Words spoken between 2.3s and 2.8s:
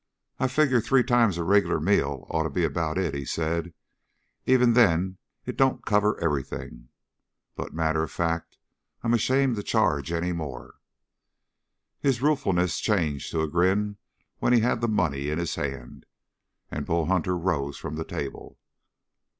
ought to be